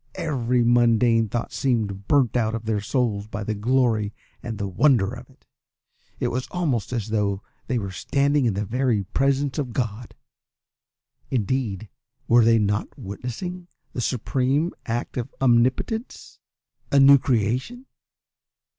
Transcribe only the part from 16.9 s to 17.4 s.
a new